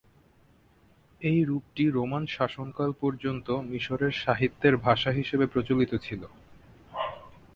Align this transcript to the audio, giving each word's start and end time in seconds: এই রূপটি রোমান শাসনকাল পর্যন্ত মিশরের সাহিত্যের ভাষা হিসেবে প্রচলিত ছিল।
এই 1.21 1.39
রূপটি 1.43 1.83
রোমান 1.89 2.23
শাসনকাল 2.27 2.89
পর্যন্ত 3.01 3.47
মিশরের 3.69 4.13
সাহিত্যের 4.23 4.75
ভাষা 4.77 5.11
হিসেবে 5.11 5.45
প্রচলিত 5.47 5.91
ছিল। 5.97 6.21